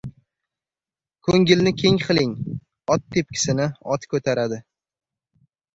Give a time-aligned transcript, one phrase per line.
[1.27, 2.33] —Ko‘ngilni keng qiling,
[2.97, 4.65] ot tepkisini ot ko‘taradi.